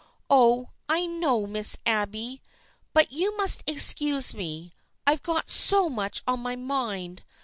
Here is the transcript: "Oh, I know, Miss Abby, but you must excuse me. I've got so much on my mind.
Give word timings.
"Oh, 0.31 0.69
I 0.89 1.05
know, 1.05 1.45
Miss 1.45 1.77
Abby, 1.85 2.41
but 2.91 3.11
you 3.11 3.37
must 3.37 3.63
excuse 3.67 4.33
me. 4.33 4.71
I've 5.05 5.21
got 5.21 5.47
so 5.47 5.89
much 5.89 6.23
on 6.25 6.39
my 6.39 6.55
mind. 6.55 7.23